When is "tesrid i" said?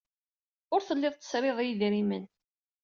1.17-1.65